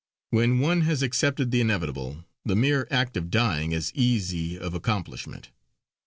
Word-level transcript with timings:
When 0.31 0.57
one 0.57 0.81
has 0.81 1.03
accepted 1.03 1.51
the 1.51 1.61
inevitable, 1.61 2.25
the 2.43 2.55
mere 2.55 2.87
act 2.89 3.15
of 3.17 3.29
dying 3.29 3.71
is 3.71 3.91
easy 3.93 4.57
of 4.57 4.73
accomplishment. 4.73 5.51